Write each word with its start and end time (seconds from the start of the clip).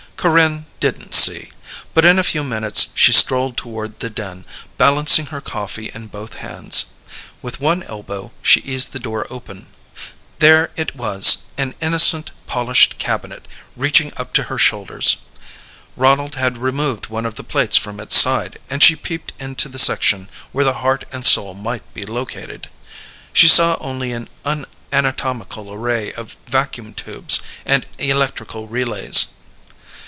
Corinne 0.17 0.67
didn't 0.79 1.15
see, 1.15 1.49
but 1.95 2.05
in 2.05 2.19
a 2.19 2.23
few 2.23 2.43
minutes 2.43 2.89
she 2.93 3.11
strolled 3.11 3.57
toward 3.57 4.01
the 4.01 4.09
den, 4.11 4.45
balancing 4.77 5.25
her 5.33 5.41
coffee 5.41 5.89
in 5.95 6.05
both 6.09 6.35
hands. 6.35 6.93
With 7.41 7.59
one 7.59 7.81
elbow 7.81 8.31
she 8.43 8.59
eased 8.59 8.93
the 8.93 8.99
door 8.99 9.25
open. 9.31 9.69
There 10.37 10.69
it 10.75 10.95
was: 10.95 11.45
an 11.57 11.73
innocent 11.81 12.29
polished 12.45 12.99
cabinet 12.99 13.47
reaching 13.75 14.13
up 14.15 14.31
to 14.33 14.43
her 14.43 14.59
shoulders. 14.59 15.17
Ronald 15.97 16.35
had 16.35 16.55
removed 16.59 17.07
one 17.07 17.25
of 17.25 17.33
the 17.33 17.43
plates 17.43 17.77
from 17.77 17.99
its 17.99 18.15
side 18.15 18.59
and 18.69 18.83
she 18.83 18.95
peeped 18.95 19.33
into 19.39 19.69
the 19.69 19.79
section 19.79 20.29
where 20.51 20.65
the 20.65 20.81
heart 20.85 21.03
and 21.11 21.25
soul 21.25 21.55
might 21.55 21.95
be 21.95 22.05
located. 22.05 22.69
She 23.33 23.47
saw 23.47 23.75
only 23.79 24.13
an 24.13 24.29
unanatomical 24.45 25.73
array 25.73 26.13
of 26.13 26.35
vacuum 26.45 26.93
tubes 26.93 27.41
and 27.65 27.87
electrical 27.97 28.67
relays. 28.67 29.29